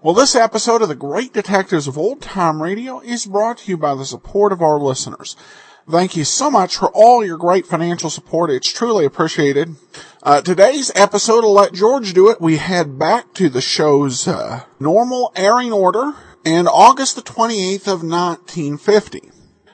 [0.01, 3.77] Well, this episode of the Great Detectives of Old Time Radio is brought to you
[3.77, 5.37] by the support of our listeners.
[5.89, 8.49] Thank you so much for all your great financial support.
[8.49, 9.75] It's truly appreciated.
[10.21, 12.39] Uh, today's episode will let George do it.
[12.39, 16.13] We head back to the show's uh, normal airing order
[16.45, 19.29] and August the 28th of 1950.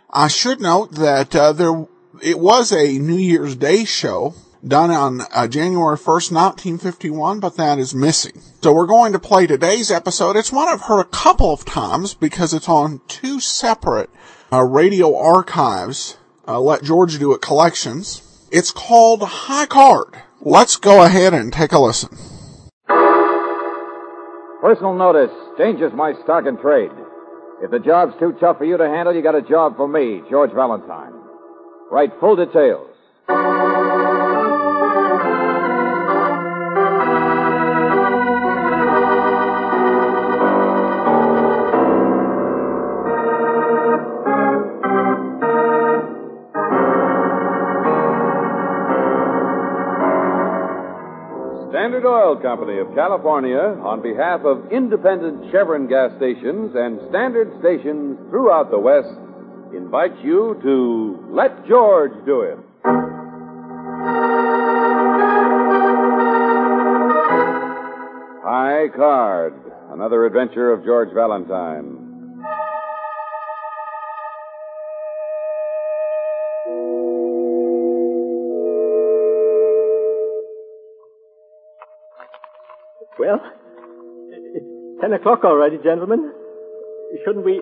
[0.10, 1.86] I should note that uh, there
[2.24, 4.34] it was a New Year's Day show
[4.68, 8.42] done on uh, January 1st, 1951, but that is missing.
[8.64, 10.36] So we're going to play today's episode.
[10.36, 14.10] It's one I've heard a couple of times because it's on two separate
[14.52, 16.18] uh, radio archives.
[16.48, 18.48] Uh, let George do it collections.
[18.52, 20.22] It's called High Card.
[20.42, 22.18] Let's go ahead and take a listen.
[24.62, 26.92] Personal notice changes my stock and trade.
[27.62, 30.22] If the job's too tough for you to handle, you got a job for me,
[30.30, 31.14] George Valentine.
[31.92, 32.88] Write full details.
[51.90, 58.16] Standard Oil Company of California, on behalf of independent Chevron gas stations and standard stations
[58.30, 59.10] throughout the West,
[59.76, 62.60] invites you to Let George Do It.
[68.46, 69.56] High Card,
[69.90, 71.99] another adventure of George Valentine.
[83.20, 83.42] Well,
[84.32, 86.32] it's ten o'clock already, gentlemen.
[87.26, 87.62] Shouldn't we?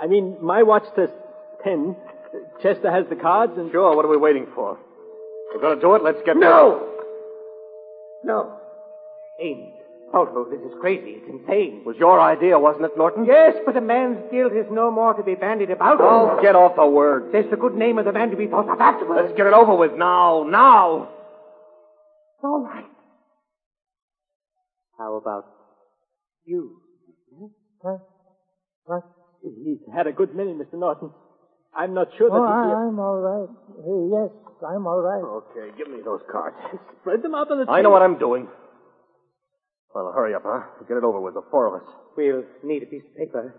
[0.00, 1.10] I mean, my watch says
[1.62, 1.96] ten.
[2.62, 4.78] Chester has the cards, and Sure, what are we waiting for?
[5.54, 6.02] We're going to do it.
[6.02, 6.92] Let's get No!
[8.24, 8.58] No.
[9.40, 9.72] Ames.
[10.12, 11.18] Otto, this is crazy.
[11.18, 11.80] It's insane.
[11.80, 13.24] It was your idea, wasn't it, Norton?
[13.24, 15.98] Yes, but a man's guilt is no more to be bandied about.
[16.00, 17.32] Oh, get off the word.
[17.32, 19.22] There's the good name of the man to be thought of afterwards.
[19.26, 20.46] Let's get it over with now.
[20.48, 21.08] Now.
[22.42, 22.84] All right.
[24.98, 25.44] How about
[26.44, 26.80] you?
[27.84, 27.98] Huh?
[28.84, 29.02] What?
[29.42, 30.74] He's had a good many, Mr.
[30.74, 31.10] Norton.
[31.76, 32.72] I'm not sure that Oh, he...
[32.72, 33.50] I, I'm all right.
[33.84, 34.32] Hey, yes,
[34.66, 35.20] I'm all right.
[35.22, 36.56] Okay, give me those cards.
[37.00, 37.74] Spread them out on the table.
[37.74, 38.48] I know what I'm doing.
[39.94, 40.62] Well, hurry up, huh?
[40.88, 41.88] Get it over with, the four of us.
[42.16, 43.54] We'll need a piece of paper.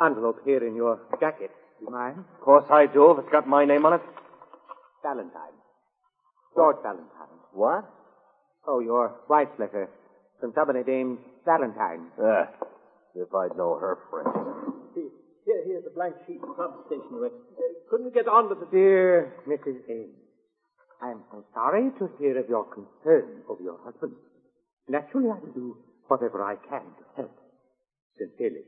[0.00, 1.50] Envelope here in your jacket.
[1.80, 2.18] Do you mind?
[2.18, 4.00] Of course I do, if it's got my name on it.
[5.02, 5.58] Valentine.
[6.54, 7.38] George Valentine.
[7.52, 7.84] What?
[8.66, 9.88] Oh, your wife's letter.
[10.40, 12.06] From somebody named Valentine.
[12.22, 12.48] Ah,
[13.14, 14.28] if I'd know her French.
[14.94, 17.30] Here, here's a blank sheet from stationery.
[17.30, 18.66] Uh, couldn't we get on with the...
[18.66, 19.80] Dear Mrs.
[19.88, 20.12] Ames,
[21.02, 24.12] I am so sorry to hear of your concern over your husband.
[24.88, 25.76] Naturally, I will do
[26.08, 27.34] whatever I can to help.
[28.18, 28.60] Sincerely,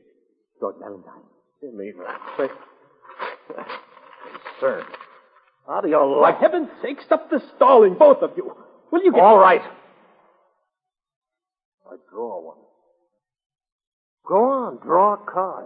[0.59, 1.21] George Valentine.
[1.61, 2.19] Give me that.
[2.35, 2.51] But
[4.59, 4.83] Sir.
[5.67, 6.01] How do you like...
[6.01, 6.39] For like...
[6.39, 8.55] heaven's sake, stop the stalling, both of you.
[8.91, 9.21] Will you get...
[9.21, 9.61] All right.
[11.91, 12.57] I draw one.
[14.25, 15.65] Go on, draw a card.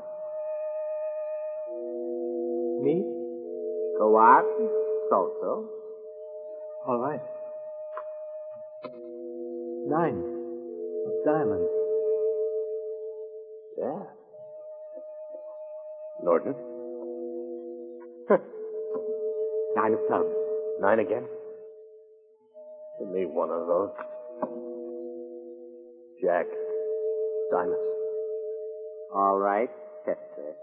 [2.82, 3.04] me?
[4.00, 4.44] Go on.
[5.12, 5.70] So so.
[6.88, 7.22] All right.
[9.88, 10.18] Nine
[11.06, 11.70] of diamonds.
[13.78, 14.02] Yeah.
[16.24, 16.56] Norton.
[19.76, 20.34] Nine of clubs.
[20.80, 21.28] Nine again.
[22.98, 24.75] Give me one of those.
[26.26, 26.48] Jack.
[27.52, 27.78] Diamonds.
[29.14, 29.70] All right,
[30.06, 30.56] Chester.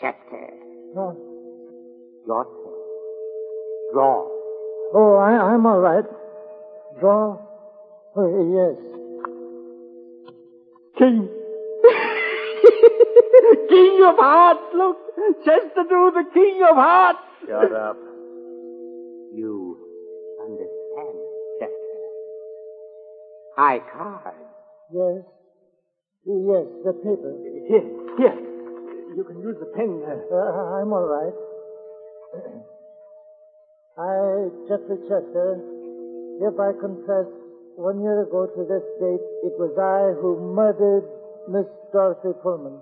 [0.00, 0.50] Chester.
[0.96, 1.12] Uh,
[2.24, 2.74] Your turn.
[3.92, 4.28] Draw.
[4.94, 6.04] oh, I, I'm all right.
[7.00, 7.36] Draw.
[8.14, 8.76] Oh, yes.
[10.96, 11.28] King.
[13.68, 14.96] king of hearts, look.
[15.44, 17.18] Chester drew the king of hearts.
[17.48, 17.96] Shut up.
[23.58, 23.82] You understand, Chester.
[23.82, 24.34] high card.
[24.92, 25.24] Yes.
[26.26, 27.32] Yes, the paper.
[27.68, 28.38] Here, here.
[29.16, 30.02] You can use the pen.
[30.06, 31.34] Uh, Uh, I'm all right.
[33.98, 35.58] I, Jeffrey Chester,
[36.40, 37.26] hereby confess
[37.76, 41.04] one year ago to this date it was I who murdered
[41.48, 42.80] Miss Dorothy Pullman.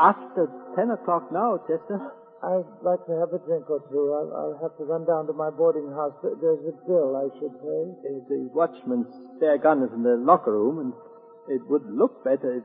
[0.00, 2.12] after 10 o'clock now, Chester.
[2.40, 4.16] I'd like to have a drink or two.
[4.16, 6.16] I'll, I'll have to run down to my boarding house.
[6.24, 7.82] There's a bill I should pay.
[8.00, 10.92] Uh, the watchman's spare gun is in the locker room, and
[11.52, 12.64] it would look better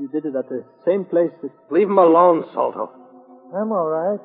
[0.00, 1.52] you did it at the same place that...
[1.70, 2.88] Leave him alone, Salto.
[3.52, 4.24] I'm all right.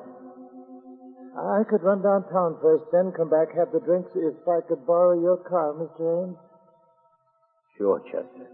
[1.36, 5.20] I could run downtown first, then come back, have the drinks if I could borrow
[5.20, 6.24] your car, Mr.
[6.24, 6.38] Ames.
[7.76, 8.48] Sure, Chester.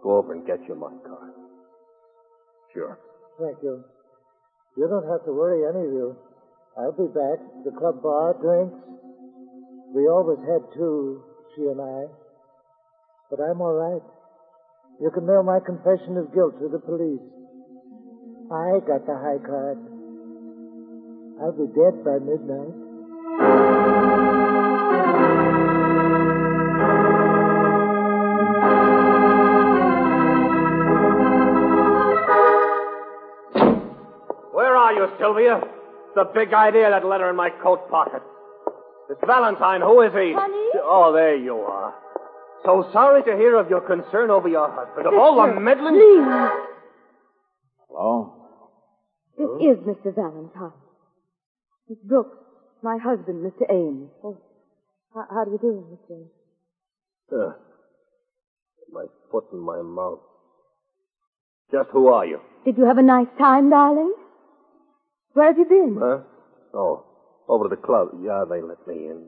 [0.00, 1.34] Go over and get your money car.
[2.72, 2.98] Sure.
[3.40, 3.82] Thank you.
[4.76, 6.16] You don't have to worry, any of you.
[6.78, 7.38] I'll be back.
[7.64, 8.78] The club bar, drinks.
[9.94, 11.22] We always had two,
[11.54, 12.06] she and I.
[13.30, 14.02] But I'm all right.
[15.00, 17.22] You can mail my confession of guilt to the police.
[18.50, 19.78] I got the high card.
[21.42, 22.89] I'll be dead by midnight.
[35.00, 35.60] You, Sylvia?
[36.14, 38.22] The big idea, that letter in my coat pocket.
[39.10, 39.80] It's Valentine.
[39.80, 40.32] Who is he?
[40.34, 40.80] Honey?
[40.82, 41.94] Oh, there you are.
[42.64, 45.06] So sorry to hear of your concern over your husband.
[45.06, 45.94] Of all the meddling...
[45.94, 46.26] Please.
[47.88, 48.36] Hello?
[49.38, 50.14] this is Mr.
[50.14, 50.78] Valentine.
[51.88, 52.36] Miss Brooks,
[52.82, 53.70] my husband, Mr.
[53.70, 54.10] Ames.
[54.22, 54.38] Oh,
[55.14, 56.16] how, how do you do, Mr.
[56.16, 56.30] Ames?
[57.32, 57.52] Uh,
[58.92, 60.20] my foot in my mouth.
[61.72, 62.40] Just who are you?
[62.64, 64.12] Did you have a nice time, darling?
[65.32, 65.96] Where have you been?
[66.00, 66.18] Huh?
[66.74, 67.04] Oh,
[67.48, 68.08] over to the club.
[68.22, 69.26] Yeah, they let me in.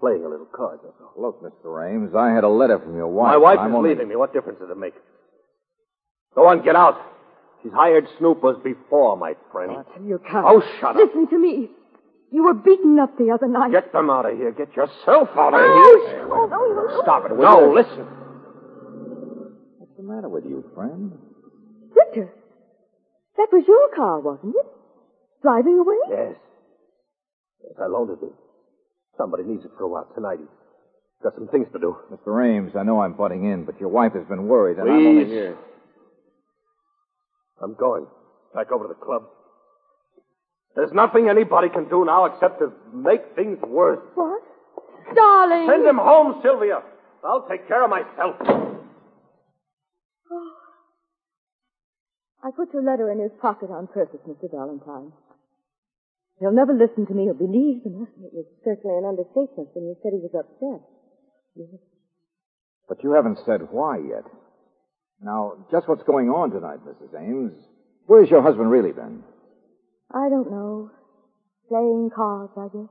[0.00, 1.14] Playing a little cards, that's all.
[1.16, 1.88] Look, Mr.
[1.88, 3.30] Ames, I had a letter from your wife.
[3.30, 4.16] My wife is only- leaving me.
[4.16, 4.94] What difference does it make?
[6.34, 6.96] Go on, get out.
[7.62, 9.72] She's hired snoopers before, my friend.
[9.72, 10.44] Oh, you can't.
[10.46, 10.96] Oh, shut up.
[10.96, 11.70] Listen to me.
[12.30, 13.70] You were beaten up the other night.
[13.70, 14.50] Get them out of here.
[14.50, 16.10] Get yourself out of Ouch!
[16.10, 16.28] here.
[16.30, 17.74] Oh, no, Stop it, will No, you?
[17.74, 18.06] listen.
[19.78, 21.12] What's the matter with you, friend?
[21.94, 22.34] Victor,
[23.36, 24.66] that was your car, wasn't it?
[25.44, 26.00] Driving away?
[26.08, 26.36] Yes.
[27.62, 28.32] Yes, I loaned it to him.
[29.18, 30.38] Somebody needs it for a while tonight.
[30.40, 30.48] He's
[31.22, 31.96] got some things to do.
[32.10, 32.32] Mr.
[32.40, 35.24] Ames, I know I'm butting in, but your wife has been worried, and I'm only
[35.24, 35.32] Please.
[35.32, 35.58] here.
[37.62, 38.06] I'm going.
[38.54, 39.24] Back over to the club.
[40.76, 44.00] There's nothing anybody can do now except to make things worse.
[44.14, 44.42] What?
[45.14, 45.68] Darling!
[45.68, 46.80] Send him home, Sylvia.
[47.22, 48.36] I'll take care of myself.
[50.32, 50.52] Oh.
[52.42, 54.50] I put your letter in his pocket on purpose, Mr.
[54.50, 55.12] Valentine.
[56.40, 58.06] He'll never listen to me or believe me.
[58.24, 60.82] It was certainly an understatement when you said he was upset.
[61.54, 61.80] Yes.
[62.88, 64.24] But you haven't said why yet.
[65.22, 67.14] Now, just what's going on tonight, Mrs.
[67.18, 67.54] Ames?
[68.06, 69.22] Where's your husband really been?
[70.12, 70.90] I don't know.
[71.68, 72.90] Playing cards, I guess.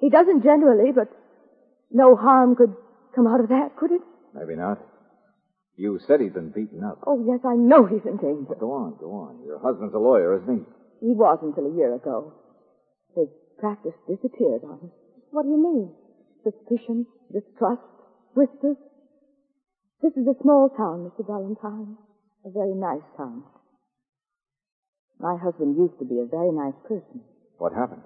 [0.00, 1.08] He doesn't generally, but
[1.90, 2.74] no harm could
[3.14, 4.02] come out of that, could it?
[4.34, 4.78] Maybe not.
[5.76, 6.98] You said he'd been beaten up.
[7.06, 8.54] Oh, yes, I know he's in danger.
[8.58, 9.42] Go on, go on.
[9.46, 10.64] Your husband's a lawyer, isn't he?
[11.00, 12.32] He was until a year ago.
[13.16, 14.90] His practice disappeared on him.
[15.30, 15.90] What do you mean?
[16.44, 17.82] Suspicion, distrust,
[18.34, 18.76] whispers.
[20.02, 21.26] This is a small town, Mr.
[21.26, 21.96] Valentine.
[22.44, 23.44] A very nice town.
[25.18, 27.20] My husband used to be a very nice person.
[27.58, 28.02] What happened?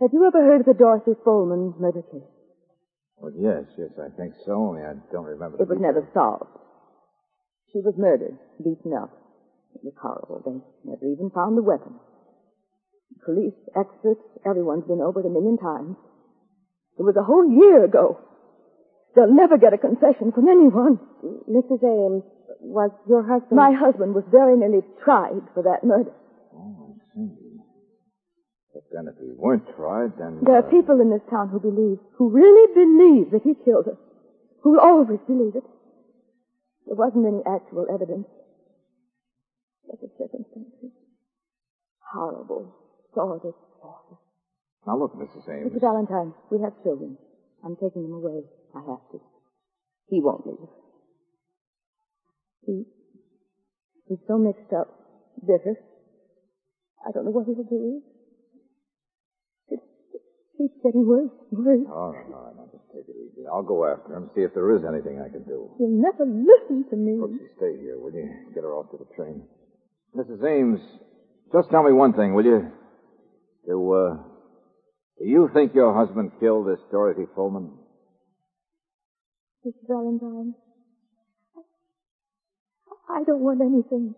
[0.00, 2.30] Have you ever heard of the Dorothy Fullman murder case?
[3.18, 5.60] Well, yes, yes, I think so, only I don't remember.
[5.60, 6.50] It was never solved.
[7.72, 9.10] She was murdered, beaten up.
[9.76, 10.40] It was horrible.
[10.40, 10.56] They
[10.88, 12.00] never even found the weapon.
[13.24, 15.96] Police, experts, everyone's been over it a million times.
[16.96, 18.16] It was a whole year ago.
[19.14, 20.96] They'll never get a confession from anyone.
[21.44, 21.84] Mrs.
[21.84, 22.24] Ames,
[22.60, 23.52] was your husband...
[23.52, 26.12] My husband was very nearly tried for that murder.
[26.56, 27.60] Oh, I see.
[28.72, 30.40] But then if he weren't tried, then...
[30.40, 33.92] There uh, are people in this town who believe, who really believe that he killed
[33.92, 34.00] her.
[34.64, 35.68] Who'll always believe it.
[36.86, 38.24] There wasn't any actual evidence.
[39.86, 40.90] But the circumstances.
[42.12, 42.74] Horrible,
[43.14, 44.20] sordid, awful.
[44.86, 45.48] Now look, Mrs.
[45.48, 45.72] Ames.
[45.72, 45.80] Mr.
[45.80, 47.16] Valentine, we have children.
[47.64, 48.42] I'm taking them away.
[48.74, 49.20] I have to.
[50.08, 50.68] He won't leave.
[52.66, 52.84] He,
[54.06, 54.86] he's so mixed up,
[55.40, 55.74] bitter.
[57.06, 58.02] I don't know what he'll do.
[59.68, 59.80] It
[60.58, 61.86] keeps getting worse worse.
[61.90, 63.46] All right, all right, now just take it easy.
[63.46, 65.70] I'll go after him, see if there is anything I can do.
[65.78, 67.18] He'll never listen to me.
[67.18, 68.26] Brooksy, stay here, will you?
[68.54, 69.42] Get her off to the train.
[70.16, 70.42] Mrs.
[70.48, 70.80] Ames,
[71.52, 72.72] just tell me one thing, will you?
[73.66, 74.16] Do, uh,
[75.18, 77.70] Do you think your husband killed this Dorothy Pullman?
[79.66, 79.72] Mr.
[79.88, 80.54] Valentine,
[83.10, 84.14] I don't want anything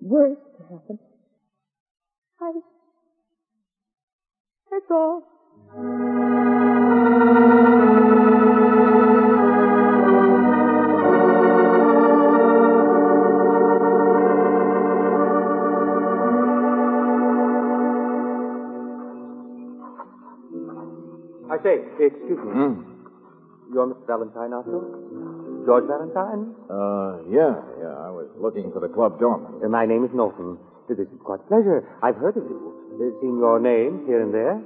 [0.00, 0.98] worse to happen.
[2.40, 2.52] I.
[4.70, 5.22] That's all.
[21.62, 22.52] Say, excuse me.
[22.52, 22.72] Hmm?
[23.72, 24.06] You're Mr.
[24.06, 25.62] Valentine, aren't you?
[25.66, 26.56] George Valentine?
[26.66, 27.94] Uh, yeah, yeah.
[28.02, 29.60] I was looking for the club doorman.
[29.62, 30.58] Uh, my name is Norton.
[30.88, 31.86] This is quite a pleasure.
[32.02, 32.58] I've heard of you.
[32.98, 34.58] Uh, seen your name here and there.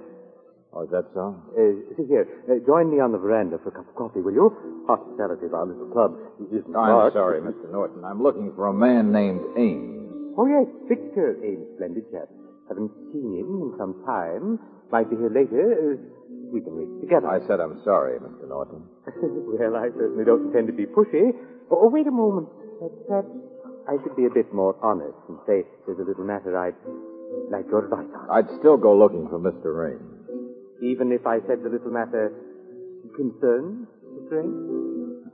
[0.72, 1.36] Oh, is that so?
[1.54, 4.32] Uh, see here, uh, join me on the veranda for a cup of coffee, will
[4.34, 4.50] you?
[4.88, 6.18] Hospitality of our little club
[6.50, 7.12] isn't I'm much.
[7.14, 7.70] sorry, Mr.
[7.70, 8.02] Norton.
[8.02, 10.34] I'm looking for a man named Ames.
[10.38, 12.26] Oh, yes, Victor Ames, splendid chap.
[12.66, 14.58] Haven't seen him in some time.
[14.90, 15.62] Might be here later.
[15.94, 16.13] Uh,
[16.54, 17.26] we can wait together.
[17.26, 18.46] I said I'm sorry, Mr.
[18.46, 18.87] Norton.
[19.58, 21.34] well, I certainly don't intend to be pushy.
[21.66, 22.46] Oh, oh wait a moment.
[23.11, 23.26] Perhaps
[23.90, 26.78] I should be a bit more honest and say there's a little matter I'd
[27.50, 28.30] like your advice on.
[28.30, 29.75] I'd still go looking for Mr.
[29.75, 29.99] Rain.
[30.78, 32.30] Even if I said the little matter
[33.18, 34.46] concerns Mr.
[34.46, 35.26] Ames?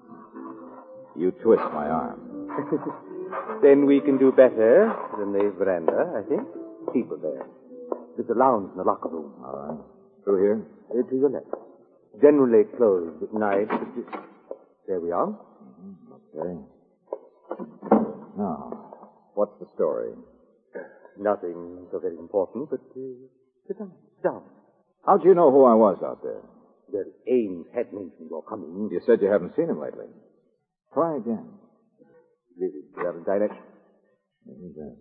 [1.17, 2.49] You twist my arm.
[3.63, 6.49] then we can do better than the veranda, I think.
[6.95, 7.45] People there.
[8.17, 9.33] There's a lounge in the locker room.
[9.45, 10.00] All right.
[10.31, 10.63] Through here?
[10.91, 11.51] Uh, to your left.
[12.23, 13.67] Generally closed at night.
[13.69, 14.07] But you...
[14.87, 15.35] There we are.
[16.31, 16.55] Okay.
[18.39, 18.95] Now,
[19.35, 20.15] what's the story?
[21.19, 23.27] Nothing so very important, but uh,
[23.67, 23.91] sit down.
[24.17, 24.43] Sit down.
[25.05, 26.43] How do you know who I was out there?
[26.93, 28.89] Well, Ames had mentioned your coming.
[28.93, 30.07] You said you haven't seen him lately.
[30.95, 31.59] Try again.
[32.59, 33.59] Really, Valentine, I-
[34.47, 34.97] Maybe that.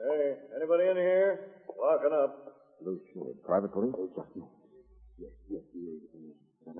[0.00, 1.40] Hey, anybody in here?
[1.78, 2.56] Locking up.
[2.82, 3.44] Blue shirt.
[3.44, 3.94] Private police?
[5.20, 6.74] Yes, yes, yes.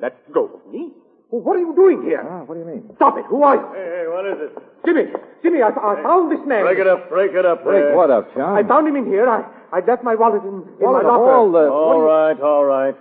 [0.00, 0.92] Let go of me.
[1.30, 2.22] Well, what are you doing here?
[2.22, 2.86] Ah, what do you mean?
[2.96, 3.24] Stop it.
[3.26, 3.66] Who are you?
[3.74, 4.52] Hey, hey, what is it?
[4.86, 5.10] Jimmy!
[5.42, 6.62] Jimmy, I, I found this man.
[6.62, 7.64] Break it up, break it up.
[7.64, 7.96] Break there.
[7.96, 8.54] what up, John?
[8.56, 9.28] I found him in here.
[9.28, 9.42] I,
[9.72, 11.32] I left my wallet in, in Wallet my locker.
[11.34, 12.94] all the- All right, all right.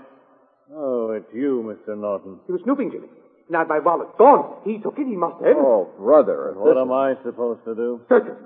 [0.73, 1.95] Oh, it's you, Mr.
[1.95, 2.39] Norton.
[2.47, 3.07] He was snooping, Jimmy.
[3.49, 4.57] Now my wallet gone.
[4.65, 5.05] He took it.
[5.05, 5.55] He must have.
[5.57, 6.53] Oh, brother.
[6.57, 8.01] What am I supposed to do?
[8.09, 8.37] Search it.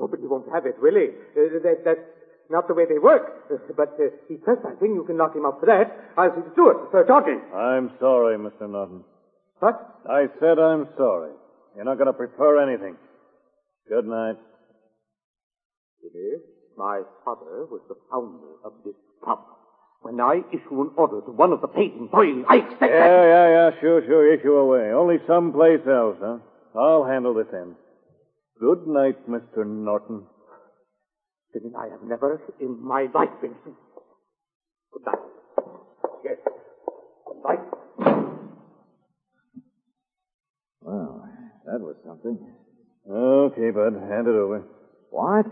[0.00, 1.14] Oh, but you won't have it, will he?
[1.38, 2.00] Uh, that, that's
[2.50, 3.44] not the way they work.
[3.52, 4.94] Uh, but uh, he's trespassing.
[4.94, 5.92] You can lock him up for that.
[6.16, 6.76] I'll see to it.
[6.92, 7.38] Search Audrey.
[7.54, 8.68] I'm sorry, Mr.
[8.68, 9.04] Norton.
[9.60, 9.74] What?
[10.08, 11.32] I said I'm sorry.
[11.76, 12.96] You're not going to prepare anything.
[13.88, 14.36] Good night.
[16.02, 16.38] Jimmy,
[16.76, 19.40] my father was the founder of this club.
[20.02, 23.26] When I issue an order to one of the paid employees, I expect Yeah, that...
[23.26, 24.32] yeah, yeah, sure, sure.
[24.32, 24.92] Issue away.
[24.92, 26.38] Only someplace else, huh?
[26.78, 27.74] I'll handle this end.
[28.60, 29.66] Good night, Mr.
[29.66, 30.22] Norton.
[31.52, 33.54] Jimmy, I have never in my life been...
[34.92, 35.18] Good night.
[36.24, 36.36] Yes.
[37.26, 37.64] Good night.
[40.82, 41.28] Well,
[41.66, 42.38] that was something.
[43.10, 43.94] Okay, bud.
[43.94, 44.64] Hand it over.
[45.10, 45.46] What?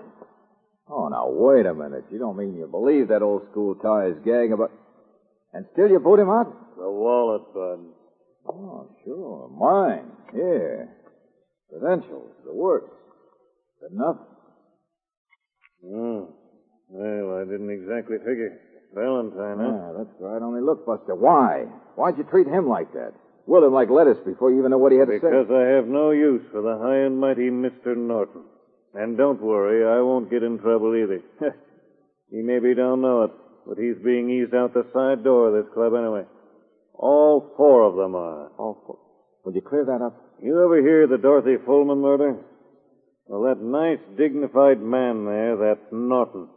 [0.88, 2.04] Oh, now, wait a minute.
[2.12, 4.72] You don't mean you believe that old school ties gag about...
[5.52, 6.76] And still you boot him out?
[6.76, 7.80] The wallet, bud.
[8.48, 9.48] Oh, sure.
[9.48, 10.12] Mine.
[10.32, 10.88] Here.
[11.70, 12.32] Credentials.
[12.44, 12.90] The works.
[13.90, 14.18] Enough.
[15.86, 16.34] Hmm.
[16.88, 18.58] Well, I didn't exactly figure.
[18.94, 19.70] Valentine, huh?
[19.70, 20.42] Yeah, that's right.
[20.42, 21.14] Only look, Buster.
[21.14, 21.64] Why?
[21.96, 23.12] Why'd you treat him like that?
[23.46, 25.26] Will him like lettuce before you even know what he had to say.
[25.28, 25.50] Because?
[25.50, 27.96] I have no use for the high and mighty Mr.
[27.96, 28.42] Norton.
[28.94, 31.20] And don't worry, I won't get in trouble either.
[32.30, 33.30] he maybe don't know it,
[33.66, 36.24] but he's being eased out the side door of this club anyway.
[36.94, 38.48] All four of them are.
[38.56, 38.98] All four.
[39.44, 40.16] Would you clear that up?
[40.42, 42.36] You ever hear the Dorothy Fullman murder?
[43.28, 46.48] Well, that nice, dignified man there, that Norton.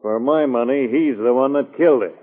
[0.00, 2.14] For my money, he's the one that killed her.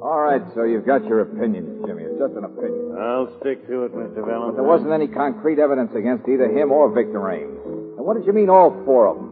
[0.00, 2.04] All right, so you've got your opinion, Jimmy.
[2.04, 2.96] It's just an opinion.
[3.00, 4.22] I'll stick to it, Mr.
[4.22, 7.58] But there wasn't any concrete evidence against either him or Victor Ames.
[7.98, 9.31] And what did you mean, all four of them?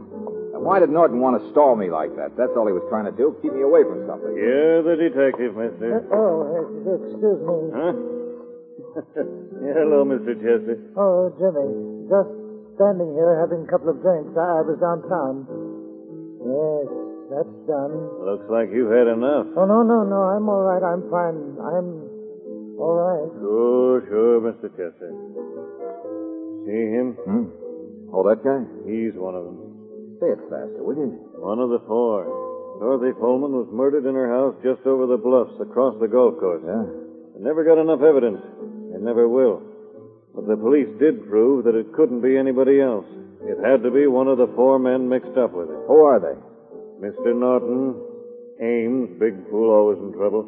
[0.61, 2.37] And why did Norton want to stall me like that?
[2.37, 4.37] That's all he was trying to do, keep me away from something.
[4.37, 6.05] You're the detective, mister.
[6.12, 7.57] Oh, uh, excuse me.
[7.73, 7.95] Huh?
[9.61, 10.37] Yeah, Hello, Mr.
[10.37, 10.76] Chester.
[11.00, 11.64] Oh, Jimmy.
[12.12, 12.33] Just
[12.76, 14.33] standing here having a couple of drinks.
[14.37, 15.49] I, I was downtown.
[16.45, 16.88] Yes,
[17.33, 17.93] that's done.
[18.25, 19.49] Looks like you've had enough.
[19.57, 20.21] Oh, no, no, no.
[20.29, 20.81] I'm all right.
[20.85, 21.57] I'm fine.
[21.61, 21.88] I'm
[22.76, 23.29] all right.
[23.40, 24.69] Sure, sure, Mr.
[24.76, 25.12] Chester.
[26.69, 27.17] See him?
[27.25, 27.45] Hmm?
[28.12, 28.64] Oh, that guy?
[28.88, 29.70] He's one of them.
[30.21, 31.17] Say it faster, will you?
[31.41, 32.29] One of the four.
[32.81, 36.61] Dorothy Pullman was murdered in her house just over the bluffs across the golf course.
[36.65, 36.85] Yeah.
[36.85, 38.41] I never got enough evidence.
[38.93, 39.62] and never will.
[40.35, 43.07] But the police did prove that it couldn't be anybody else.
[43.49, 45.81] It had to be one of the four men mixed up with it.
[45.89, 46.37] Who are they?
[47.00, 47.33] Mr.
[47.33, 47.97] Norton,
[48.61, 50.45] Ames, big fool always in trouble.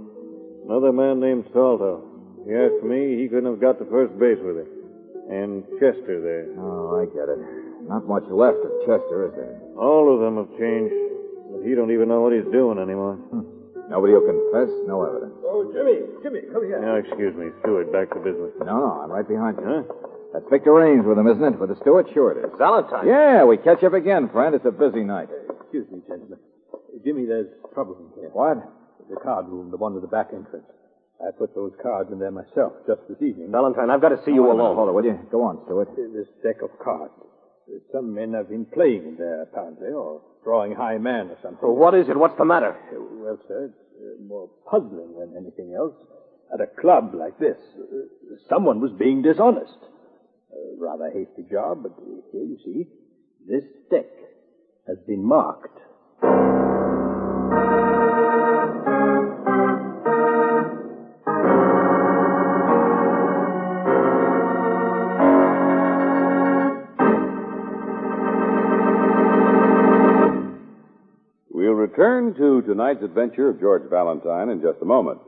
[0.69, 2.05] Another man named Salto.
[2.45, 4.69] He asked me he couldn't have got to first base with it.
[5.33, 6.53] And Chester there.
[6.61, 7.41] Oh, I get it.
[7.89, 9.62] Not much left of Chester, is there?
[9.77, 10.95] All of them have changed.
[11.53, 13.17] But he don't even know what he's doing anymore.
[13.31, 13.45] Hmm.
[13.93, 15.37] Nobody will confess, no evidence.
[15.45, 16.81] Oh, Jimmy, Jimmy, come here.
[16.81, 18.57] Now, excuse me, Stewart, back to business.
[18.65, 19.69] No, no, I'm right behind you.
[19.69, 19.85] Huh?
[20.33, 21.61] That's Victor Ames with him, isn't it?
[21.61, 22.09] With the steward?
[22.17, 22.53] Sure it is.
[22.57, 23.05] Valentine.
[23.05, 24.57] Yeah, we catch up again, friend.
[24.57, 25.29] It's a busy night.
[25.61, 26.41] Excuse me, gentlemen.
[27.05, 28.31] Jimmy, there's trouble in here.
[28.33, 28.65] What?
[29.13, 30.65] The card room, the one with the back entrance.
[31.21, 33.53] I put those cards in there myself just this evening.
[33.53, 34.77] Valentine, I've got to see you oh, Hold it, alone.
[34.77, 35.19] Hold it, will you?
[35.31, 35.93] Go on, Stewart.
[35.95, 37.13] This deck of cards.
[37.93, 41.61] Some men have been playing in there, apparently, or drawing high man or something.
[41.63, 42.17] Well, what is it?
[42.17, 42.77] What's the matter?
[42.93, 45.95] Well, sir, it's uh, more puzzling than anything else.
[46.53, 49.79] At a club like this, uh, someone was being dishonest.
[50.53, 51.93] A rather hasty job, but
[52.33, 52.87] here you see,
[53.49, 54.11] this deck
[54.87, 55.79] has been marked.
[71.93, 75.21] Return to tonight's adventure of George Valentine in just a moment.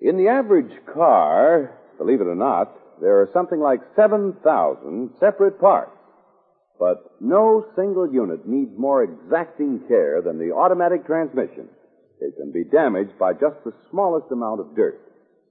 [0.00, 5.90] In the average car, believe it or not, there are something like 7,000 separate parts.
[6.78, 11.68] But no single unit needs more exacting care than the automatic transmission.
[12.20, 15.00] It can be damaged by just the smallest amount of dirt.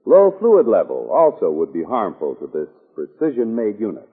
[0.05, 4.07] Low fluid level also would be harmful to this precision made unit.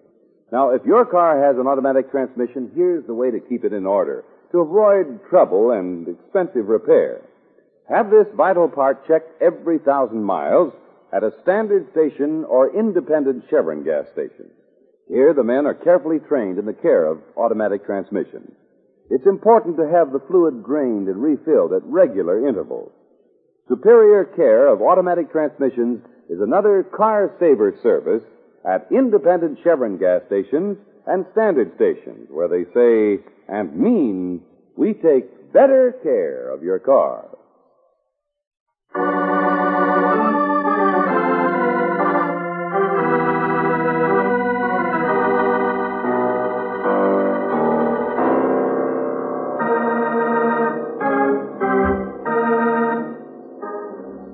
[0.51, 3.87] Now, if your car has an automatic transmission, here's the way to keep it in
[3.87, 7.23] order to avoid trouble and expensive repair.
[7.89, 10.73] Have this vital part checked every thousand miles
[11.13, 14.49] at a standard station or independent Chevron gas station.
[15.09, 18.53] Here, the men are carefully trained in the care of automatic transmissions.
[19.11, 22.93] It's important to have the fluid drained and refilled at regular intervals.
[23.69, 26.01] Superior care of automatic transmissions
[26.31, 28.23] is another car saver service
[28.65, 34.41] at independent Chevron gas stations and standard stations where they say and mean
[34.77, 37.29] we take better care of your car.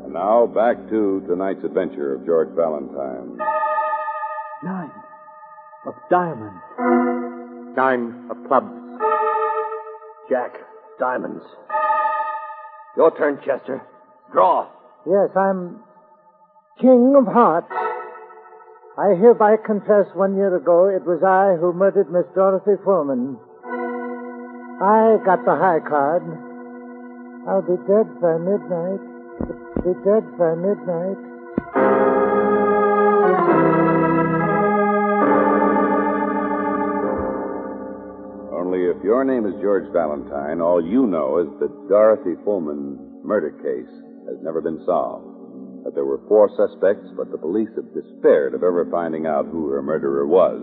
[0.05, 3.39] And now back to tonight's adventure of George Valentine.
[4.63, 4.93] Nine
[5.87, 6.63] of diamonds.
[7.77, 8.88] Nine of clubs.
[10.29, 10.53] Jack,
[10.99, 11.43] diamonds.
[12.97, 13.81] Your turn, Chester.
[14.33, 14.69] Draw.
[15.07, 15.81] Yes, I'm
[16.81, 17.73] King of Hearts.
[18.99, 23.39] I hereby confess one year ago it was I who murdered Miss Dorothy Fullman.
[24.83, 26.23] I got the high card.
[27.49, 29.01] I'll be dead by midnight.
[29.83, 31.17] Be dead by midnight.
[38.69, 43.49] Only if your name is George Valentine, all you know is that Dorothy Fullman murder
[43.65, 43.89] case
[44.29, 45.25] has never been solved.
[45.89, 49.73] That there were four suspects, but the police have despaired of ever finding out who
[49.73, 50.61] her murderer was.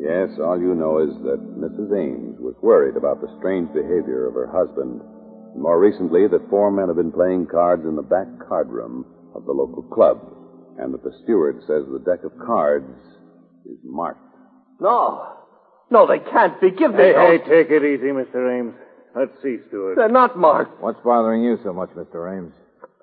[0.00, 1.92] Yes, all you know is that Mrs.
[1.92, 5.04] Ames was worried about the strange behavior of her husband.
[5.52, 9.04] And more recently, that four men have been playing cards in the back card room
[9.36, 10.24] of the local club,
[10.80, 12.88] and that the steward says the deck of cards
[13.68, 14.24] is marked.
[14.80, 15.43] No.
[15.94, 16.70] No, they can't be.
[16.72, 17.40] Give me Hey, those.
[17.46, 18.50] hey, take it easy, Mr.
[18.58, 18.74] Ames.
[19.14, 19.94] Let's see, Stewart.
[19.96, 20.82] They're not marked.
[20.82, 22.36] What's bothering you so much, Mr.
[22.36, 22.52] Ames?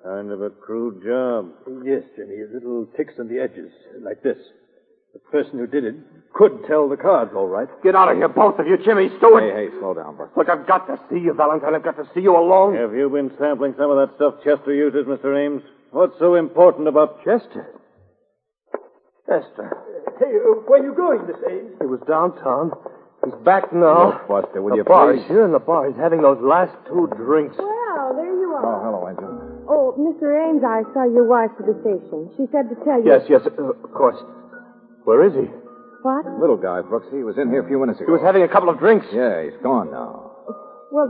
[0.04, 1.52] Kind of a crude job.
[1.86, 4.36] Yes, Jimmy, little ticks on the edges, like this.
[5.14, 5.94] The person who did it
[6.34, 7.68] could tell the cards, all right.
[7.82, 9.42] Get out of here, both of you, Jimmy Stewart.
[9.42, 10.32] Hey, hey, slow down, Buster.
[10.36, 11.74] Look, I've got to see you, Valentine.
[11.74, 12.74] I've got to see you alone.
[12.76, 15.32] Have you been sampling some of that stuff Chester uses, Mr.
[15.36, 15.62] Ames?
[15.92, 17.68] What's so important about Chester.
[19.32, 19.68] Chester.
[20.20, 21.72] Hey, uh, where are you going, Miss Ames?
[21.80, 22.72] He was downtown.
[23.24, 24.20] He's back now.
[24.28, 25.12] Look, Buster, will the you bar.
[25.14, 25.22] please?
[25.24, 25.88] He's here in the bar.
[25.88, 27.56] He's having those last two drinks.
[27.56, 28.66] Well, there you are.
[28.66, 29.32] Oh, hello, Angel.
[29.70, 30.36] Oh, Mr.
[30.36, 32.28] Ames, I saw your wife to the station.
[32.36, 33.08] She said to tell you.
[33.08, 34.18] Yes, yes, uh, of course.
[35.06, 35.48] Where is he?
[36.02, 36.26] What?
[36.42, 37.06] Little guy, Brooks.
[37.14, 38.10] He was in here a few minutes ago.
[38.10, 39.06] He was having a couple of drinks.
[39.14, 40.34] Yeah, he's gone now.
[40.90, 41.08] Well,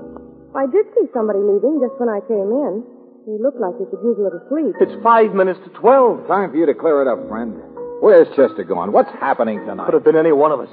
[0.54, 2.84] I did see somebody leaving just when I came in.
[3.24, 4.76] He looked like he could use a little sleep.
[4.84, 6.28] It's five minutes to twelve.
[6.28, 7.56] Time for you to clear it up, friend.
[8.02, 8.90] Where's Chester gone?
[8.90, 9.84] What's happening tonight?
[9.84, 10.68] Could have been any one of us.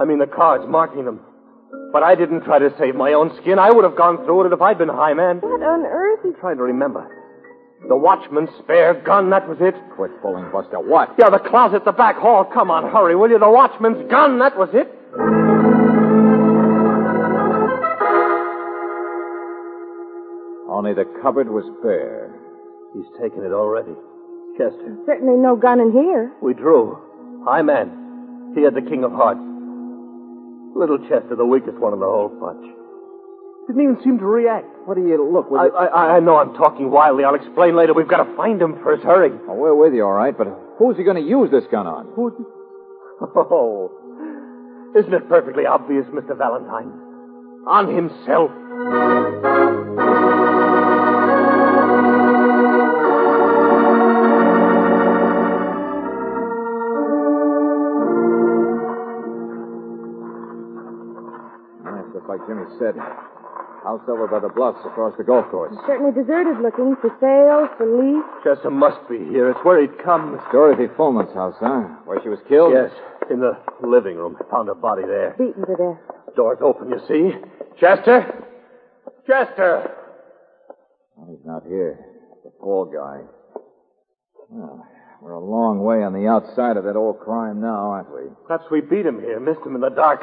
[0.00, 1.20] I mean, the cards marking them.
[1.92, 3.60] But I didn't try to save my own skin.
[3.60, 5.38] I would have gone through it if I'd been high man.
[5.38, 6.34] What on earth is...
[6.34, 7.06] I'm trying to remember.
[7.86, 9.76] The watchman's spare gun, that was it.
[9.94, 10.80] Quit fooling, Buster.
[10.80, 11.14] What?
[11.16, 12.44] Yeah, the closet, the back hall.
[12.44, 13.38] Come on, hurry, will you?
[13.38, 14.90] The watchman's gun, that was it.
[20.68, 22.34] Only the cupboard was bare.
[22.94, 23.94] He's taken it already.
[24.58, 24.98] Chester.
[25.06, 26.32] Certainly no gun in here.
[26.42, 26.98] We drew.
[27.46, 28.52] High man.
[28.54, 29.40] He had the King of Hearts.
[30.74, 32.74] Little Chester, the weakest one in the whole bunch.
[33.68, 34.66] Didn't even seem to react.
[34.86, 35.50] What do you look?
[35.50, 35.68] Will I.
[35.68, 37.24] I, I know I'm talking wildly.
[37.24, 37.92] I'll explain later.
[37.94, 39.02] We've got to find him first.
[39.04, 39.30] Hurry.
[39.48, 42.08] Oh, we're with you, all right, but who's he going to use this gun on?
[42.16, 42.32] Who's
[43.20, 43.90] Oh.
[44.96, 46.36] Isn't it perfectly obvious, Mr.
[46.36, 46.90] Valentine?
[47.66, 48.50] On himself.
[62.68, 63.02] Just like said.
[63.84, 65.72] House over by the bluffs across the golf course.
[65.86, 66.96] Certainly deserted looking.
[67.00, 68.24] For sale, for lease.
[68.42, 69.50] Chester must be here.
[69.50, 70.34] It's where he'd come.
[70.34, 72.02] It's Dorothy Fulman's house, huh?
[72.04, 72.74] Where she was killed?
[72.74, 72.90] Yes,
[73.30, 73.54] in the
[73.86, 74.36] living room.
[74.50, 75.34] Found her body there.
[75.38, 76.34] Beaten to death.
[76.34, 77.30] Door's open, you see.
[77.80, 78.44] Chester?
[79.26, 79.94] Chester!
[81.16, 82.04] Well, he's not here.
[82.44, 83.22] The fall guy.
[84.50, 84.84] Well,
[85.22, 88.22] we're a long way on the outside of that old crime now, aren't we?
[88.46, 90.22] Perhaps we beat him here, missed him in the dark.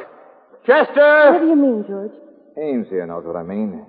[0.65, 1.31] Chester!
[1.31, 2.11] What do you mean, George?
[2.57, 3.85] Ames here knows what I mean.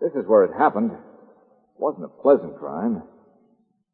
[0.00, 0.92] This is where it happened.
[0.92, 3.02] It wasn't a pleasant crime.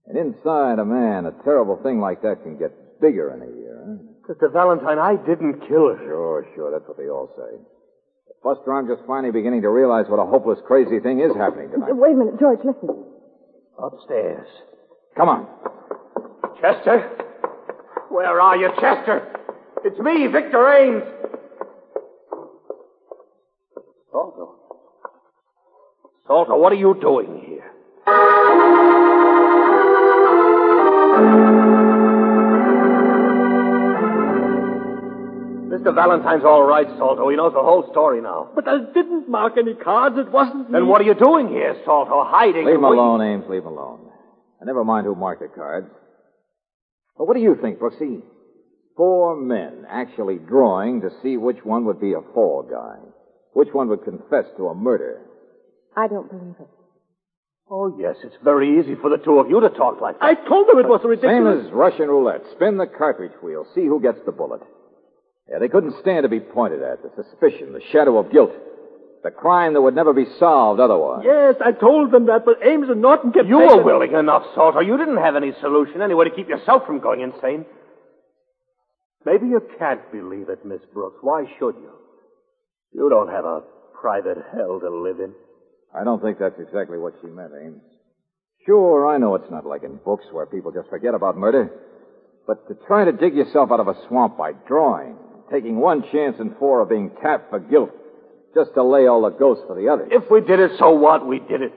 [0.06, 3.98] And inside a man, a terrible thing like that can get bigger in a year.
[4.28, 4.52] Mr.
[4.52, 5.98] Valentine, I didn't kill her.
[6.04, 6.70] Sure, sure.
[6.70, 7.56] That's what they all say.
[8.26, 11.70] But Buster, I'm just finally beginning to realize what a hopeless, crazy thing is happening
[11.70, 11.96] tonight.
[11.96, 13.04] Wait a minute, George, listen.
[13.82, 14.46] Upstairs.
[15.16, 15.46] Come on.
[16.60, 17.08] Chester?
[18.10, 19.34] Where are you, Chester?
[19.84, 21.04] It's me, Victor Ames.
[24.10, 24.54] Salto.
[26.26, 28.78] Salto, what are you doing here?
[35.68, 35.94] Mr.
[35.94, 37.28] Valentine's all right, Salto.
[37.28, 38.48] He knows the whole story now.
[38.54, 40.16] But I didn't mark any cards.
[40.18, 40.72] It wasn't me.
[40.72, 42.24] Then what are you doing here, Salto?
[42.24, 42.64] Hiding?
[42.64, 43.44] Leave him Wait- alone, Ames.
[43.48, 44.10] Leave him alone.
[44.60, 45.88] And never mind who marked the cards.
[47.16, 48.22] But what do you think, Brooksy?
[48.96, 52.98] Four men actually drawing to see which one would be a fall guy.
[53.54, 55.20] Which one would confess to a murder.
[55.96, 56.68] I don't believe it.
[57.70, 60.24] Oh, yes, it's very easy for the two of you to talk like that.
[60.24, 61.60] I told them it was ridiculous.
[61.60, 62.42] Same as Russian roulette.
[62.52, 63.66] Spin the cartridge wheel.
[63.74, 64.62] See who gets the bullet.
[65.50, 67.02] Yeah, they couldn't stand to be pointed at.
[67.02, 68.52] The suspicion, the shadow of guilt.
[69.22, 71.24] The crime that would never be solved otherwise.
[71.26, 74.80] Yes, I told them that, but Ames and Norton kept You were willing enough, Salter.
[74.82, 77.66] You didn't have any solution anyway to keep yourself from going insane.
[79.26, 81.18] Maybe you can't believe it, Miss Brooks.
[81.20, 81.90] Why should you?
[82.92, 83.62] You don't have a
[84.00, 85.32] private hell to live in.
[85.94, 87.82] I don't think that's exactly what she meant, Ames.
[88.66, 91.70] Sure, I know it's not like in books where people just forget about murder.
[92.46, 95.16] But to try to dig yourself out of a swamp by drawing,
[95.50, 97.90] taking one chance in four of being tapped for guilt,
[98.54, 100.08] just to lay all the ghosts for the others.
[100.10, 101.26] If we did it, so what?
[101.26, 101.72] We did it.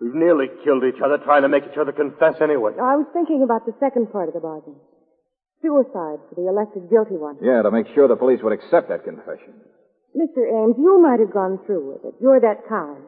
[0.00, 2.72] We've nearly killed each other trying to make each other confess anyway.
[2.74, 4.74] I was thinking about the second part of the bargain.
[5.62, 7.38] Suicide for the elected guilty one.
[7.40, 9.54] Yeah, to make sure the police would accept that confession.
[10.16, 10.44] Mr.
[10.44, 12.14] Ames, you might have gone through with it.
[12.20, 13.02] You're that kind.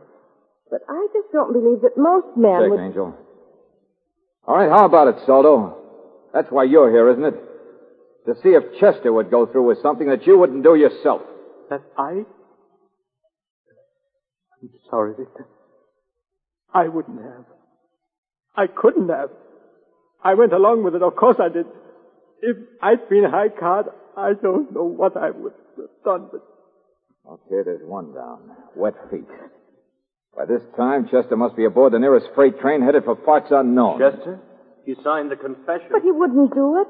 [0.71, 2.81] But I just don't believe that most men Check, would.
[2.81, 3.15] Angel.
[4.47, 5.77] All right, how about it, Salto?
[6.33, 7.35] That's why you're here, isn't it?
[8.27, 11.23] To see if Chester would go through with something that you wouldn't do yourself.
[11.69, 12.25] That I?
[14.63, 15.47] I'm sorry, Victor.
[16.73, 17.45] I wouldn't have.
[18.57, 19.31] I couldn't have.
[20.23, 21.03] I went along with it.
[21.03, 21.67] Of course I did.
[22.41, 23.87] If I'd been high card,
[24.17, 26.43] I don't know what I would have done, but
[27.27, 28.51] Okay, there's one down.
[28.77, 29.29] Wet feet.
[30.37, 33.99] By this time, Chester must be aboard the nearest freight train headed for parts unknown.
[33.99, 34.41] Chester?
[34.85, 35.89] You signed the confession.
[35.91, 36.89] But he wouldn't do it.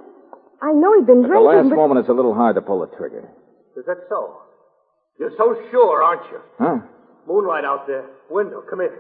[0.62, 1.76] I know he'd been At the last but...
[1.76, 3.28] moment, it's a little hard to pull the trigger.
[3.76, 4.40] Is that so?
[5.18, 6.40] You're so sure, aren't you?
[6.58, 6.78] Huh?
[7.28, 8.06] Moonlight out there.
[8.30, 8.90] Window, come in.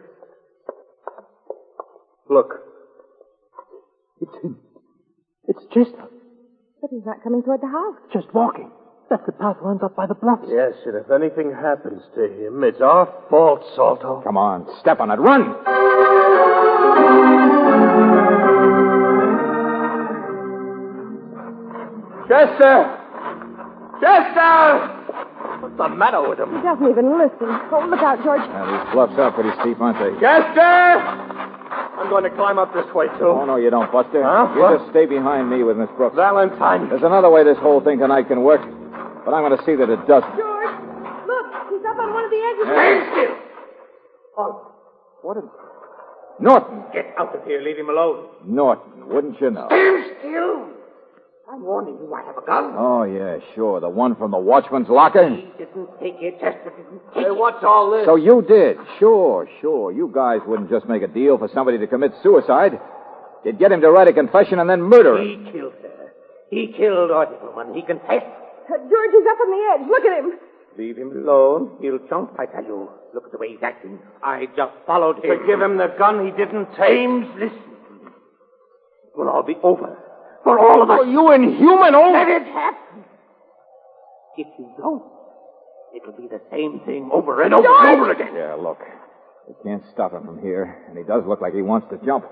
[2.30, 2.54] Look.
[4.20, 4.58] it's him.
[5.48, 6.08] It's Chester.
[6.80, 7.96] But he's not coming toward the house.
[8.12, 8.70] Just walking.
[9.10, 10.46] That's the path runs up by the bluffs.
[10.48, 14.22] Yes, and if anything happens to him, it's our fault, Salto.
[14.24, 15.16] Come on, step on it.
[15.20, 15.54] Run!
[22.28, 22.76] Chester!
[24.00, 24.90] Chester!
[25.60, 26.56] What's the matter with him?
[26.56, 27.48] He doesn't even listen.
[27.72, 28.40] Oh, look out, George.
[28.48, 30.12] Now, these bluffs are pretty steep, aren't they?
[30.20, 31.04] Chester!
[32.00, 33.28] I'm going to climb up this way, too.
[33.28, 34.22] Oh, no, you don't, Buster.
[34.24, 34.52] Huh?
[34.56, 34.78] You What?
[34.80, 36.16] just stay behind me with Miss Brooks.
[36.16, 36.88] Valentine.
[36.88, 38.60] There's another way this whole thing tonight can work,
[39.24, 40.36] but I'm going to see that it doesn't.
[40.36, 40.74] George,
[41.26, 41.46] look.
[41.70, 42.66] He's up on one of the edges.
[42.66, 43.36] Stand still.
[44.36, 44.72] Oh,
[45.22, 45.48] what in...
[46.40, 46.82] Norton!
[46.92, 47.60] Get out of here.
[47.62, 48.26] Leave him alone.
[48.44, 49.66] Norton, wouldn't you know?
[49.68, 50.68] Stand still.
[51.50, 52.72] I'm warning you, I have a gun.
[52.76, 53.78] Oh, yeah, sure.
[53.78, 55.28] The one from the watchman's locker?
[55.28, 56.40] He didn't take it.
[56.40, 57.36] Chester didn't take Hey, it.
[57.36, 58.06] what's all this?
[58.06, 58.78] So you did.
[58.98, 59.92] Sure, sure.
[59.92, 62.80] You guys wouldn't just make a deal for somebody to commit suicide.
[63.44, 65.44] You'd get him to write a confession and then murder him.
[65.44, 66.12] He killed her.
[66.50, 67.74] He killed Audubon.
[67.74, 68.24] He confessed.
[68.64, 69.88] Uh, George, he's up on the edge.
[69.88, 70.32] Look at him.
[70.76, 71.78] Leave him alone.
[71.80, 72.88] He'll jump, I tell you.
[73.14, 73.98] Look at the way he's acting.
[74.22, 75.38] I just followed him.
[75.38, 76.88] To give him the gun he didn't take.
[76.88, 77.58] James, listen.
[79.06, 79.96] It will all be over.
[80.42, 81.00] For all of us.
[81.02, 82.12] Oh, you inhuman old...
[82.12, 83.04] Let it happen.
[84.36, 85.04] If you don't,
[85.94, 88.34] it'll be the same thing over and over and over again.
[88.34, 88.80] Yeah, look.
[89.46, 92.24] We can't stop him from here, and he does look like he wants to jump.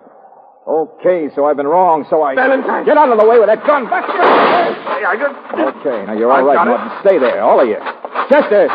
[0.66, 2.34] Okay, so I've been wrong, so I...
[2.36, 2.84] Valentine.
[2.86, 3.90] Get out of the way with that gun!
[3.90, 4.22] Back here!
[4.22, 5.34] Hey, I just...
[5.82, 6.78] Okay, now you're all I've right, got it.
[6.78, 6.98] Martin.
[7.02, 7.78] Stay there, all of you.
[8.30, 8.70] Chester!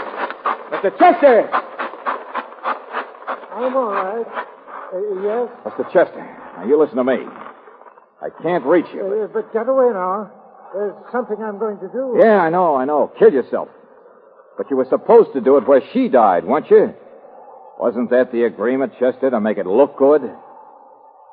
[0.75, 0.91] Mr.
[0.99, 1.47] Chester!
[3.55, 4.27] I'm all right.
[4.27, 5.47] Uh, yes?
[5.63, 5.83] Mr.
[5.93, 6.23] Chester,
[6.57, 7.23] now you listen to me.
[8.21, 9.23] I can't reach you.
[9.23, 10.31] Uh, but get away now.
[10.73, 12.17] There's something I'm going to do.
[12.19, 13.11] Yeah, I know, I know.
[13.17, 13.69] Kill yourself.
[14.57, 16.93] But you were supposed to do it where she died, weren't you?
[17.79, 20.21] Wasn't that the agreement, Chester, to make it look good?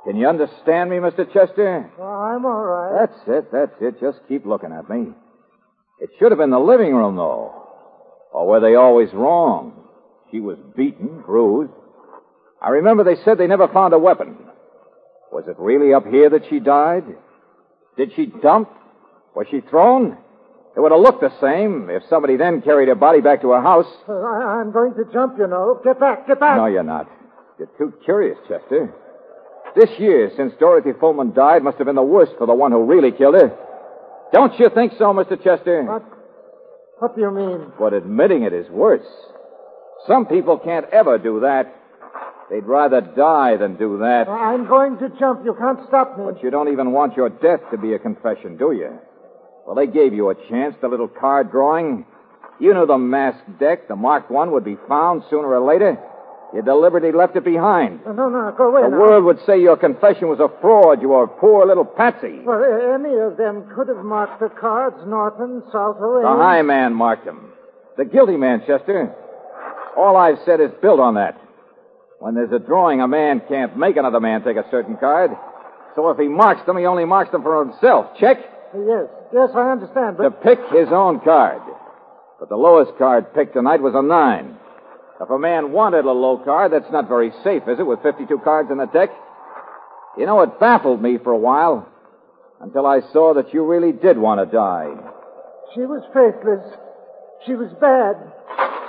[0.04, 1.26] Can you understand me, Mr.
[1.32, 1.90] Chester?
[1.98, 3.06] Oh, I'm all right.
[3.06, 4.00] That's it, that's it.
[4.00, 5.12] Just keep looking at me.
[6.00, 7.54] It should have been the living room, though.
[8.32, 9.84] Or were they always wrong?
[10.30, 11.72] She was beaten, bruised.
[12.60, 14.36] I remember they said they never found a weapon.
[15.32, 17.04] Was it really up here that she died?
[17.96, 18.68] Did she dump?
[19.34, 20.18] Was she thrown?
[20.76, 23.62] It would have looked the same if somebody then carried her body back to her
[23.62, 23.86] house.
[24.08, 25.80] I, I'm going to jump, you know.
[25.84, 26.56] Get back, get back.
[26.56, 27.08] No, you're not.
[27.58, 28.92] You're too curious, Chester.
[29.74, 32.84] This year, since Dorothy Fullman died, must have been the worst for the one who
[32.84, 33.56] really killed her.
[34.32, 35.36] Don't you think so, Mr.
[35.42, 35.82] Chester?
[35.84, 36.04] What?
[36.98, 37.72] What do you mean?
[37.78, 39.06] But admitting it is worse.
[40.06, 41.74] Some people can't ever do that.
[42.50, 44.28] They'd rather die than do that.
[44.28, 45.44] I'm going to jump.
[45.44, 46.24] You can't stop me.
[46.30, 48.98] But you don't even want your death to be a confession, do you?
[49.66, 52.04] Well, they gave you a chance, the little card drawing.
[52.60, 55.98] You knew the masked deck, the marked one, would be found sooner or later.
[56.54, 58.00] You deliberately left it behind.
[58.06, 58.98] No, no, no, go away The now.
[59.00, 61.02] world would say your confession was a fraud.
[61.02, 62.38] You were a poor little patsy.
[62.46, 64.96] Well, any of them could have marked the cards.
[65.04, 67.50] Norton, Salter, The high man marked them.
[67.96, 69.12] The guilty man, Chester.
[69.96, 71.40] All I've said is built on that.
[72.20, 75.32] When there's a drawing, a man can't make another man take a certain card.
[75.96, 78.06] So if he marks them, he only marks them for himself.
[78.18, 78.38] Check?
[78.74, 80.24] Yes, yes, I understand, but...
[80.24, 81.60] To pick his own card.
[82.38, 84.56] But the lowest card picked tonight was a nine.
[85.20, 88.38] If a man wanted a low card, that's not very safe, is it, with 52
[88.42, 89.10] cards in the deck?
[90.18, 91.88] You know, it baffled me for a while.
[92.60, 94.90] Until I saw that you really did want to die.
[95.74, 96.62] She was faithless.
[97.46, 98.16] She was bad.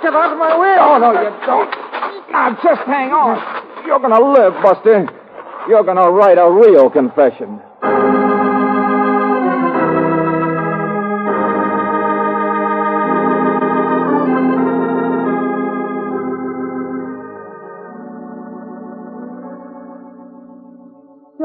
[0.02, 0.76] Get out of my way!
[0.78, 1.70] Oh, no, you don't.
[2.30, 3.86] Now, just hang on.
[3.86, 5.08] You're gonna live, Buster.
[5.68, 7.60] You're gonna write a real confession.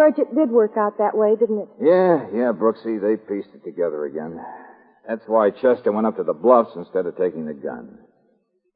[0.01, 1.69] George, it did work out that way, didn't it?
[1.77, 4.41] Yeah, yeah, Brooksy, they pieced it together again.
[5.07, 7.99] That's why Chester went up to the bluffs instead of taking the gun.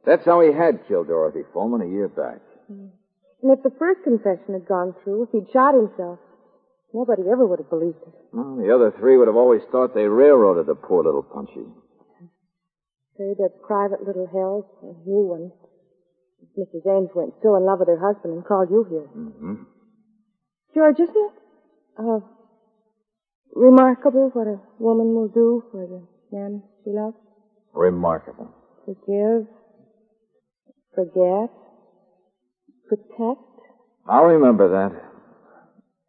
[0.05, 2.41] That's how he had killed Dorothy Fullman a year back.
[2.69, 2.91] And
[3.41, 6.19] if the first confession had gone through, if he'd shot himself,
[6.93, 8.13] nobody ever would have believed it.
[8.31, 11.65] Well, the other three would have always thought they railroaded the poor little punchy.
[13.17, 15.51] Say that private little hell, a new one.
[16.53, 16.85] Mrs.
[16.85, 19.09] Ames went still in love with her husband and called you here.
[19.09, 19.74] Mm-hmm.
[20.75, 21.31] George, isn't it
[21.97, 22.19] uh,
[23.53, 27.15] remarkable what a woman will do for the man she loves?
[27.73, 28.53] Remarkable.
[28.83, 29.47] Forgive,
[30.93, 31.49] forget,
[32.89, 33.41] protect,
[34.07, 34.91] I'll remember that.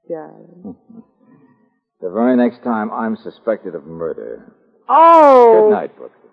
[0.08, 0.76] darling.
[1.98, 4.52] The very next time I'm suspected of murder.
[4.86, 5.70] Oh!
[5.70, 6.28] Good night, Brooksy.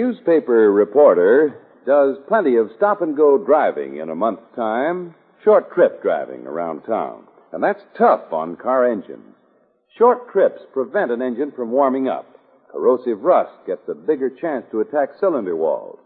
[0.00, 6.02] Newspaper reporter does plenty of stop and go driving in a month's time, short trip
[6.02, 7.24] driving around town.
[7.52, 9.34] And that's tough on car engines.
[9.98, 12.26] Short trips prevent an engine from warming up.
[12.72, 15.98] Corrosive rust gets a bigger chance to attack cylinder walls.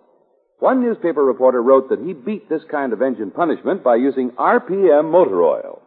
[0.58, 5.08] One newspaper reporter wrote that he beat this kind of engine punishment by using RPM
[5.08, 5.82] motor oil.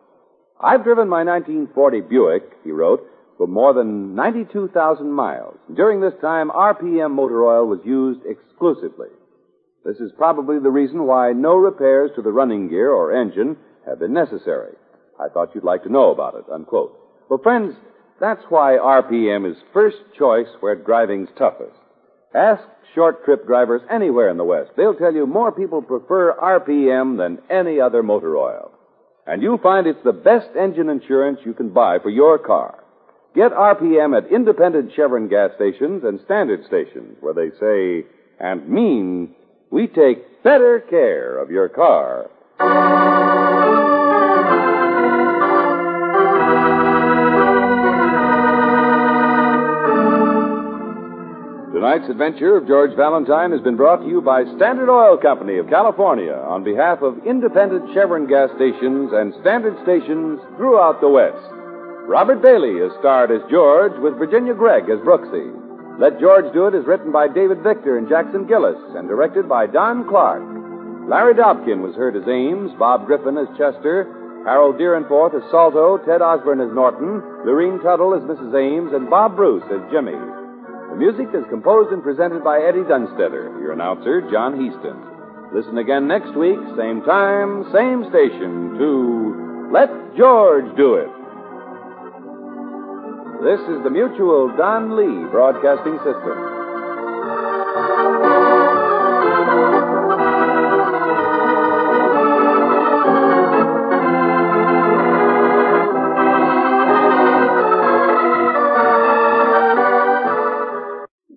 [0.62, 3.02] I've driven my 1940 Buick, he wrote,
[3.38, 5.56] for more than 92,000 miles.
[5.74, 9.10] During this time, RPM motor oil was used exclusively.
[9.86, 14.00] This is probably the reason why no repairs to the running gear or engine have
[14.00, 14.74] been necessary.
[15.20, 16.98] I thought you'd like to know about it, unquote.
[17.30, 17.76] Well, friends,
[18.20, 21.78] that's why RPM is first choice where driving's toughest.
[22.36, 24.72] Ask short trip drivers anywhere in the West.
[24.76, 28.72] They'll tell you more people prefer RPM than any other motor oil.
[29.26, 32.84] And you'll find it's the best engine insurance you can buy for your car.
[33.36, 38.08] Get RPM at independent Chevron gas stations and standard stations where they say
[38.40, 39.36] and mean
[39.70, 42.30] we take better care of your car.
[51.74, 55.70] Tonight's adventure of George Valentine has been brought to you by Standard Oil Company of
[55.70, 61.38] California on behalf of independent Chevron gas stations and standard stations throughout the West.
[62.08, 65.52] Robert Bailey is starred as George with Virginia Gregg as Brooksy.
[66.00, 69.68] Let George Do It is written by David Victor and Jackson Gillis and directed by
[69.68, 70.40] Don Clark.
[71.12, 74.08] Larry Dobkin was heard as Ames, Bob Griffin as Chester,
[74.48, 78.56] Harold Deerenforth as Salto, Ted Osborne as Norton, Lurene Tuttle as Mrs.
[78.56, 80.16] Ames, and Bob Bruce as Jimmy.
[80.16, 85.04] The music is composed and presented by Eddie Dunstedter, your announcer, John Heistand.
[85.52, 91.17] Listen again next week, same time, same station, to Let George Do It.
[93.44, 96.38] This is the Mutual Don Lee Broadcasting System.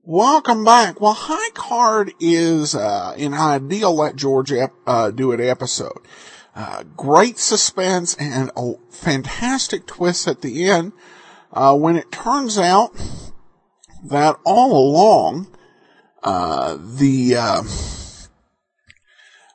[0.03, 1.03] Welcome back.
[1.03, 6.01] Well, High Card is uh, an ideal Let George ep- uh, Do It episode.
[6.57, 10.93] Uh, great suspense and a fantastic twist at the end
[11.53, 12.93] uh, when it turns out
[14.05, 15.49] that all along
[16.23, 17.37] uh, the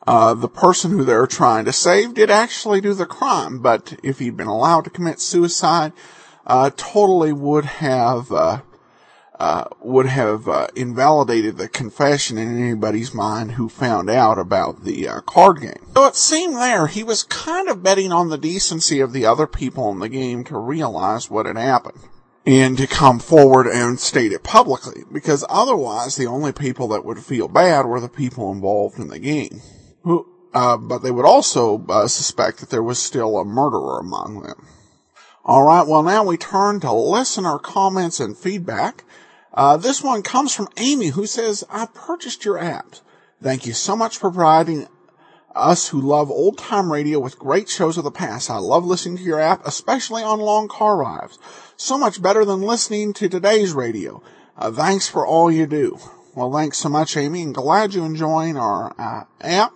[0.07, 4.19] uh, the person who they're trying to save did actually do the crime, but if
[4.19, 5.93] he'd been allowed to commit suicide,
[6.75, 8.31] totally would have
[9.39, 15.07] uh, would have uh, invalidated the confession in anybody's mind who found out about the
[15.07, 15.85] uh, card game.
[15.93, 19.47] So it seemed there he was kind of betting on the decency of the other
[19.47, 21.99] people in the game to realize what had happened
[22.45, 27.19] and to come forward and state it publicly because otherwise the only people that would
[27.19, 29.61] feel bad were the people involved in the game.
[30.03, 34.43] Who, uh, but they would also uh, suspect that there was still a murderer among
[34.43, 34.67] them.
[35.43, 39.03] All right, well now we turn to listener comments and feedback.
[39.55, 42.95] Uh, this one comes from Amy who says, I purchased your app.
[43.41, 44.87] Thank you so much for providing
[45.55, 48.49] us who love old time radio with great shows of the past.
[48.49, 51.39] I love listening to your app, especially on long car rides.
[51.77, 54.21] So much better than listening to today's radio.
[54.57, 55.97] Uh, thanks for all you do.
[56.35, 59.71] Well, thanks so much, Amy, and glad you're enjoying our uh, app,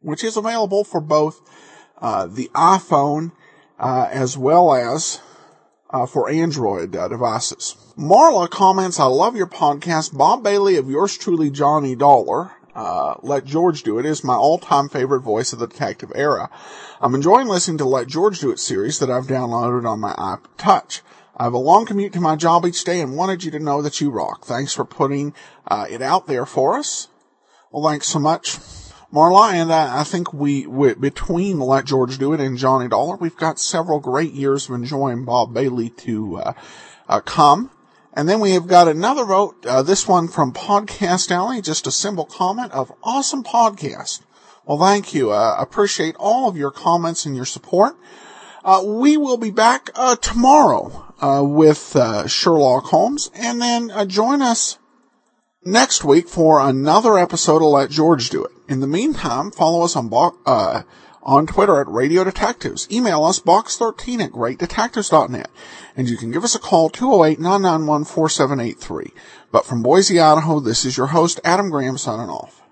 [0.00, 1.42] which is available for both
[1.98, 3.32] uh, the iPhone
[3.78, 5.20] uh, as well as
[5.90, 7.76] uh, for Android devices.
[7.98, 10.18] Marla comments, I love your podcast.
[10.18, 12.50] Bob Bailey of yours truly, Johnny Dollar.
[12.74, 16.50] Uh, Let George Do It is my all-time favorite voice of the detective era.
[17.00, 20.40] I'm enjoying listening to Let George Do It series that I've downloaded on my iPod
[20.58, 21.02] Touch.
[21.36, 23.80] I have a long commute to my job each day and wanted you to know
[23.80, 24.44] that you rock.
[24.44, 25.32] Thanks for putting
[25.68, 27.06] uh, it out there for us.
[27.70, 28.56] Well, thanks so much.
[29.12, 33.14] Marla, and I, I think we, we, between Let George Do It and Johnny Dollar,
[33.14, 36.52] we've got several great years of enjoying Bob Bailey to uh,
[37.08, 37.70] uh, come.
[38.16, 41.90] And then we have got another vote, uh, this one from Podcast Alley, just a
[41.90, 44.22] simple comment of awesome podcast.
[44.64, 45.32] Well, thank you.
[45.32, 47.96] Uh, appreciate all of your comments and your support.
[48.64, 54.06] Uh, we will be back uh, tomorrow uh, with uh, Sherlock Holmes, and then uh,
[54.06, 54.78] join us
[55.64, 58.52] next week for another episode of Let George Do It.
[58.68, 60.08] In the meantime, follow us on
[60.46, 60.82] uh,
[61.24, 62.86] on Twitter at Radio Detectives.
[62.90, 65.50] Email us box13 at greatdetectives.net.
[65.96, 69.10] And you can give us a call 208-991-4783.
[69.50, 72.62] But from Boise, Idaho, this is your host, Adam Graham, signing off.